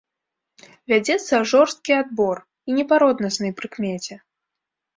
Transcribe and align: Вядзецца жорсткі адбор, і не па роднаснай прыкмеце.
Вядзецца 0.93 1.33
жорсткі 1.51 1.91
адбор, 2.01 2.37
і 2.71 2.81
не 2.81 2.89
па 2.93 3.01
роднаснай 3.07 3.51
прыкмеце. 3.63 4.13